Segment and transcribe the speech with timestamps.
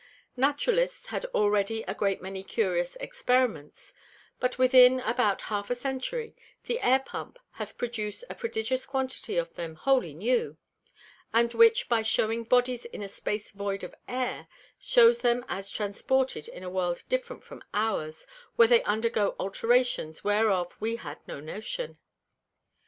[0.35, 3.93] Naturalists had already a great many curious Experiments;
[4.39, 9.53] but within about half a Century, the Air Pump hath produced a prodigious quantity of
[9.53, 10.57] them wholly new,
[11.31, 14.47] and which by shewing Bodies in a Space void of Air,
[14.79, 18.25] shews them as transported in a World different from ours,
[18.55, 21.99] where they undergo Alterations whereof we had no Notion.